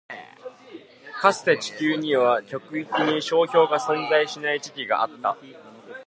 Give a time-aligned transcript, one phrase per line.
[1.21, 5.37] かつて、地球には極域に氷床が存在しない時期があった。